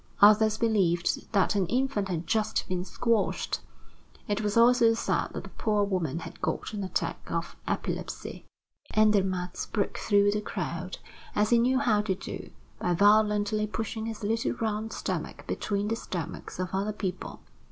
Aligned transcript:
Others 0.19 0.57
believed 0.57 1.31
that 1.33 1.53
an 1.53 1.67
infant 1.67 2.07
had 2.09 2.25
just 2.25 2.67
been 2.67 2.83
squashed. 2.83 3.59
It 4.27 4.41
was 4.41 4.57
also 4.57 4.95
said 4.95 5.27
that 5.33 5.45
a 5.45 5.49
poor 5.51 5.83
woman 5.83 6.21
had 6.21 6.41
got 6.41 6.73
an 6.73 6.83
attack 6.83 7.19
of 7.31 7.55
epilepsy. 7.67 8.47
Andermatt 8.95 9.67
broke 9.71 9.99
through 9.99 10.31
the 10.31 10.41
crowd, 10.41 10.97
as 11.35 11.51
he 11.51 11.59
knew 11.59 11.77
how 11.77 12.01
to 12.01 12.15
do, 12.15 12.49
by 12.79 12.95
violently 12.95 13.67
pushing 13.67 14.07
his 14.07 14.23
little 14.23 14.53
round 14.53 14.91
stomach 14.91 15.45
between 15.45 15.87
the 15.87 15.95
stomachs 15.95 16.57
of 16.57 16.69
other 16.73 16.93
people. 16.93 17.43